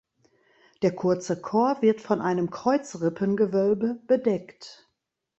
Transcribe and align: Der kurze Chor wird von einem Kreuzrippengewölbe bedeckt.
Der 0.81 0.95
kurze 0.95 1.39
Chor 1.43 1.83
wird 1.83 2.01
von 2.01 2.21
einem 2.21 2.49
Kreuzrippengewölbe 2.49 3.99
bedeckt. 4.07 4.89